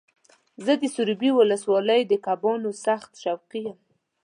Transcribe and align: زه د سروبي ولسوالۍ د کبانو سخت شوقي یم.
زه 0.65 0.73
د 0.81 0.83
سروبي 0.95 1.31
ولسوالۍ 1.33 2.01
د 2.07 2.13
کبانو 2.25 2.69
سخت 2.85 3.11
شوقي 3.23 3.59
یم. 3.65 3.77